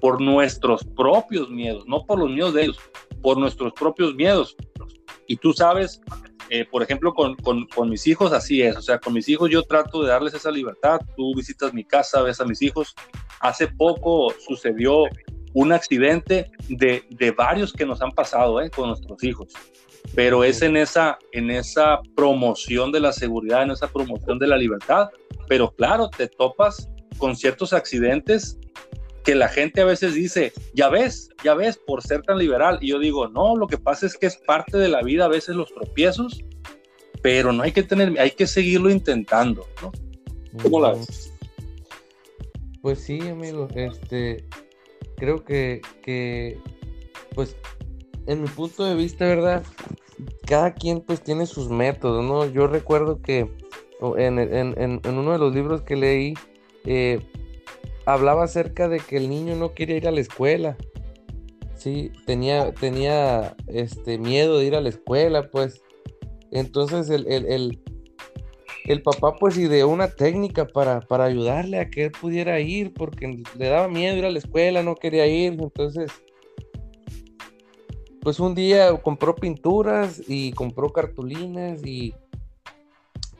[0.00, 2.78] por nuestros propios miedos, no por los miedos de ellos,
[3.22, 4.56] por nuestros propios miedos.
[5.26, 6.00] Y tú sabes
[6.50, 9.62] eh, por ejemplo, con, con, mis hijos así es, o sea, con mis hijos yo
[9.62, 12.94] trato de darles esa libertad, tú visitas mi casa, ves a mis hijos,
[13.40, 15.04] hace poco sucedió
[15.54, 19.52] un accidente de, de varios que nos han pasado eh, con nuestros hijos,
[20.14, 24.56] pero es en esa, en esa promoción de la seguridad, en esa promoción de la
[24.56, 25.08] libertad,
[25.48, 26.88] pero claro, te topas
[27.18, 28.58] con ciertos accidentes
[29.24, 32.78] que la gente a veces dice, ya ves, ya ves, por ser tan liberal.
[32.82, 35.28] Y yo digo, no, lo que pasa es que es parte de la vida a
[35.28, 36.44] veces los tropiezos,
[37.22, 39.92] pero no hay que tener, hay que seguirlo intentando, ¿no?
[40.62, 41.32] ¿Cómo la ves?
[42.82, 44.44] Pues sí, amigo, este,
[45.16, 46.58] creo que, que,
[47.34, 47.56] pues,
[48.26, 49.62] en mi punto de vista, ¿verdad?
[50.46, 52.46] Cada quien pues tiene sus métodos, ¿no?
[52.46, 53.50] Yo recuerdo que
[54.18, 56.34] en, en, en uno de los libros que leí,
[56.84, 57.20] eh,
[58.06, 60.76] hablaba acerca de que el niño no quería ir a la escuela.
[61.76, 65.82] Sí, tenía, tenía este miedo de ir a la escuela, pues.
[66.50, 67.82] Entonces el, el,
[68.86, 73.42] el, papá pues ideó una técnica para, para ayudarle a que él pudiera ir, porque
[73.58, 75.54] le daba miedo ir a la escuela, no quería ir.
[75.54, 76.10] Entonces,
[78.24, 82.14] pues un día compró pinturas y compró cartulinas y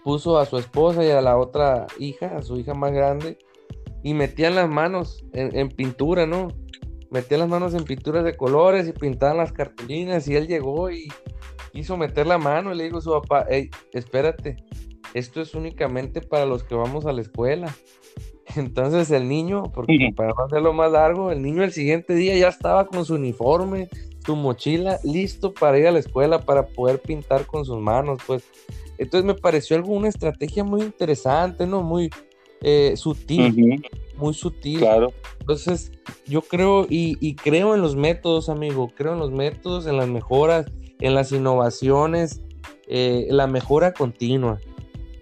[0.05, 3.38] puso a su esposa y a la otra hija, a su hija más grande,
[4.03, 6.49] y metían las manos en, pintura, ¿no?
[7.11, 11.09] Metían las manos en pinturas de colores y pintaban las cartulinas y él llegó y
[11.73, 14.57] quiso meter la mano y le dijo a su papá, hey, espérate,
[15.14, 17.75] esto es únicamente para los que vamos a la escuela.
[18.57, 22.87] Entonces el niño, porque para hacerlo más largo, el niño el siguiente día ya estaba
[22.87, 23.88] con su uniforme,
[24.24, 28.44] su mochila, listo para ir a la escuela, para poder pintar con sus manos, pues.
[28.96, 31.82] Entonces me pareció algo, una estrategia muy interesante, ¿no?
[31.82, 32.10] Muy,
[32.62, 33.82] eh, sutil,
[34.16, 34.78] muy sutil.
[34.78, 35.12] Claro.
[35.40, 35.92] Entonces,
[36.26, 40.66] yo creo y, creo en los métodos, amigo, creo en los métodos, en las mejoras,
[41.00, 42.40] en las innovaciones,
[42.88, 44.58] eh, la mejora continua.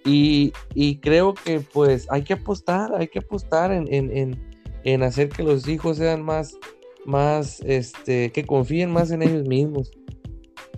[0.05, 0.53] Y,
[1.01, 6.23] creo que pues hay que apostar, hay que apostar en, hacer que los hijos sean
[6.23, 6.57] más,
[7.05, 9.91] más, este, que confíen más en ellos mismos,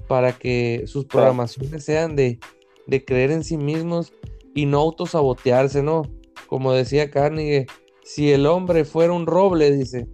[0.08, 2.38] para que sus programaciones sean de,
[2.86, 4.12] de creer en sí mismos
[4.54, 6.02] y no autosabotearse, ¿no?
[6.46, 7.66] como decía Carnegie,
[8.04, 10.06] si el hombre fuera un roble, dice,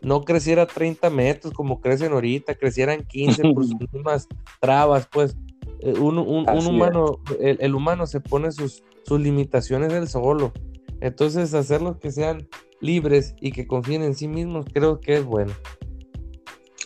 [0.00, 4.26] no creciera 30 metros como crecen ahorita, crecieran 15 por sus mismas
[4.60, 5.36] trabas, pues
[5.80, 10.52] eh, un, humano, el, humano se pone sus, sus limitaciones del solo.
[11.00, 12.48] Entonces, hacerlos que sean
[12.80, 15.52] libres y que confíen en sí mismos, creo que es bueno.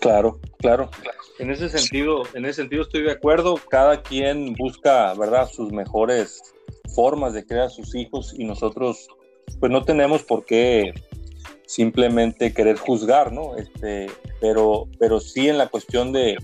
[0.00, 0.90] Claro, claro.
[1.38, 3.56] En ese sentido, en ese sentido estoy de acuerdo.
[3.68, 6.42] Cada quien busca, ¿verdad?, sus mejores
[6.94, 9.08] formas de crear a sus hijos y nosotros
[9.60, 10.92] pues no tenemos por qué
[11.66, 13.56] simplemente querer juzgar, ¿no?
[13.56, 14.06] Este,
[14.40, 16.36] pero, pero sí en la cuestión de,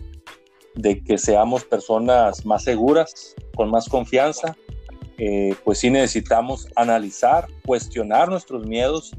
[0.75, 4.57] de que seamos personas más seguras, con más confianza,
[5.19, 9.15] eh, pues sí necesitamos analizar, cuestionar nuestros miedos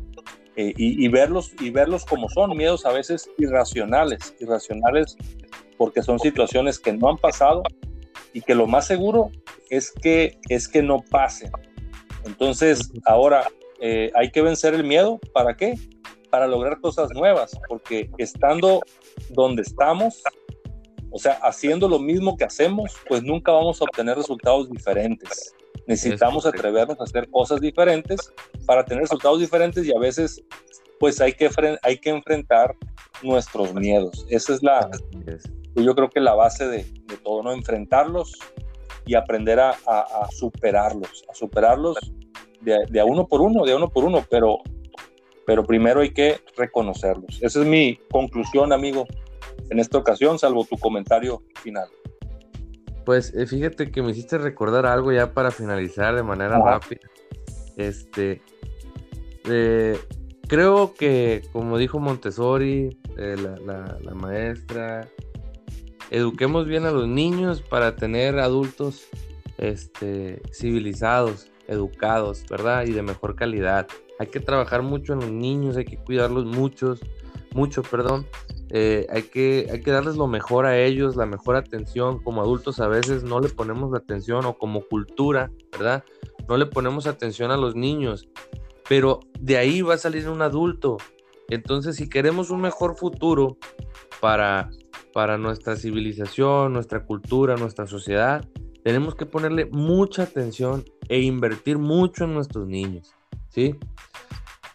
[0.56, 5.18] eh, y, y, verlos, y verlos como son, miedos a veces irracionales, irracionales
[5.78, 7.64] porque son situaciones que no han pasado
[8.34, 9.32] y que lo más seguro
[9.70, 11.50] es que, es que no pase.
[12.24, 13.48] Entonces, ahora
[13.80, 15.20] eh, hay que vencer el miedo.
[15.34, 15.74] ¿Para qué?
[16.30, 18.84] Para lograr cosas nuevas, porque estando
[19.30, 20.22] donde estamos,
[21.10, 25.56] O sea, haciendo lo mismo que hacemos, pues nunca vamos a obtener resultados diferentes.
[25.88, 28.32] Necesitamos atrevernos a hacer cosas diferentes
[28.66, 30.44] para tener resultados diferentes y a veces
[31.00, 31.50] pues hay que,
[31.82, 32.76] hay que enfrentar
[33.24, 34.26] nuestros miedos.
[34.30, 34.90] Esa es la,
[35.76, 36.86] yo creo que la base de,
[37.24, 37.52] todo, ¿no?
[37.52, 38.38] Enfrentarlos
[39.06, 39.76] y aprender a,
[40.32, 41.98] superarlos, a superarlos
[42.62, 44.60] de, a uno por uno, de uno por uno, pero,
[45.46, 47.40] pero primero hay que reconocerlos.
[47.42, 49.08] Esa es mi conclusión, amigo,
[49.70, 51.88] en esta ocasión, salvo tu comentario final.
[53.12, 57.02] Pues eh, fíjate que me hiciste recordar algo ya para finalizar de manera rápida.
[57.76, 58.42] Este,
[59.50, 60.00] eh,
[60.48, 65.10] creo que, como dijo Montessori, eh, la, maestra,
[66.10, 69.10] eduquemos bien a los niños para tener adultos
[69.58, 72.86] este, civilizados, educados, ¿verdad?
[72.86, 73.90] Y de mejor calidad.
[74.20, 77.02] Hay que trabajar mucho en los niños, hay que cuidarlos muchos,
[77.54, 78.28] mucho, perdón.
[78.70, 82.24] Eh, hay, que, hay que darles lo mejor a ellos, la mejor atención.
[82.24, 86.04] Como adultos a veces no le ponemos la atención o como cultura, ¿verdad?
[86.48, 88.28] No le ponemos atención a los niños
[88.92, 90.98] pero de ahí va a salir un adulto.
[91.48, 93.56] Entonces, si queremos un mejor futuro
[94.20, 94.70] para,
[95.14, 98.46] para nuestra civilización, nuestra cultura, nuestra sociedad,
[98.84, 103.14] tenemos que ponerle mucha atención e invertir mucho en nuestros niños,
[103.48, 103.78] ¿sí?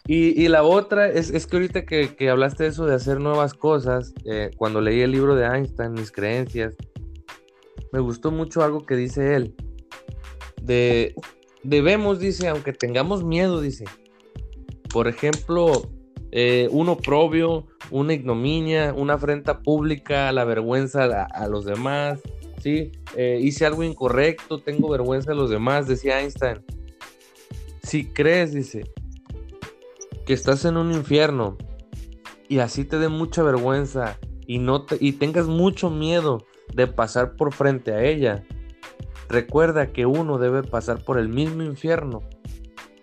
[0.08, 4.52] Y, la otra es, que ahorita que, hablaste de eso de hacer nuevas cosas, eh,
[4.56, 6.74] cuando leí el libro de Einstein, Mis creencias,
[7.92, 9.56] me gustó mucho algo que dice él.
[10.62, 11.12] De,
[11.64, 13.84] debemos, dice, aunque tengamos miedo, dice,
[14.92, 15.90] por ejemplo,
[16.30, 22.20] eh, un oprobio, una ignominia, una afrenta pública, la vergüenza a, los demás,
[22.62, 22.92] ¿sí?
[23.16, 26.62] Eh, hice algo incorrecto, tengo vergüenza de los demás, decía Einstein.
[27.82, 28.84] Si crees, dice,
[30.26, 31.56] que estás en un infierno
[32.48, 37.54] y así te dé mucha vergüenza y, no y tengas mucho miedo de pasar por
[37.54, 38.44] frente a ella,
[39.28, 42.22] recuerda que uno debe pasar por el mismo infierno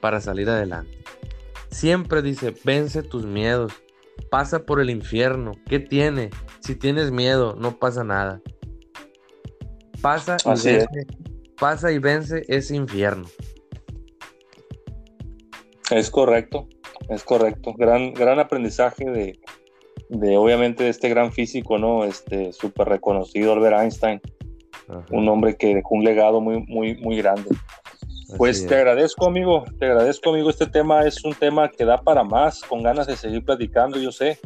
[0.01, 1.03] para salir adelante.
[1.69, 3.73] Siempre dice, vence tus miedos,
[4.29, 5.53] pasa por el infierno.
[5.65, 6.29] ¿Qué tiene?
[6.59, 8.41] Si tienes miedo, no pasa nada.
[10.01, 10.87] Pasa y, vence,
[11.57, 13.25] pasa y vence ese infierno.
[15.89, 16.67] Es correcto,
[17.09, 17.73] es correcto.
[17.77, 19.39] Gran, gran aprendizaje de,
[20.09, 22.03] de obviamente de este gran físico, ¿no?
[22.03, 24.21] Este súper reconocido, Albert Einstein.
[25.11, 27.49] Un hombre que dejó un legado muy, muy, muy grande.
[28.37, 30.49] Pues te agradezco, amigo, te agradezco, amigo.
[30.49, 34.11] Este tema es un tema que da para más, con ganas de seguir platicando, yo
[34.11, 34.39] sé.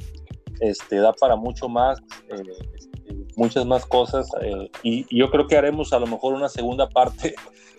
[0.59, 1.99] Este, da para mucho más,
[2.29, 2.41] eh,
[2.75, 4.29] este, muchas más cosas.
[4.41, 7.35] Eh, y, yo creo que haremos a lo mejor una segunda parte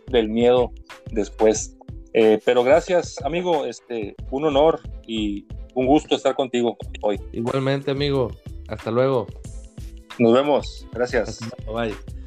[0.07, 0.73] del miedo
[1.11, 1.77] después.
[2.21, 3.65] Eh, pero gracias, amigo.
[3.65, 7.21] Este, un honor y un gusto estar contigo hoy.
[7.33, 8.33] Igualmente, amigo.
[8.67, 9.29] Hasta luego.
[10.19, 10.85] Nos vemos.
[10.93, 11.39] Gracias.
[11.73, 12.18] Bye.